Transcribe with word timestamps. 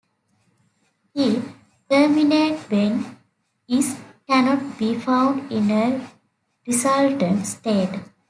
Thue 1.13 1.43
terminates 1.87 2.63
when 2.71 3.17
lhs 3.69 3.99
cannot 4.25 4.75
be 4.79 4.95
found 4.97 5.51
in 5.51 5.69
a 5.69 6.09
resultant 6.65 7.45
state. 7.45 7.99